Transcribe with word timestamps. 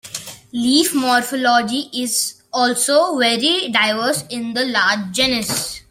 Leaf 0.51 0.95
morphology 0.95 1.87
is 1.93 2.41
also 2.51 3.19
very 3.19 3.69
diverse 3.69 4.23
in 4.31 4.51
this 4.55 4.67
large 4.67 5.11
genus. 5.11 5.79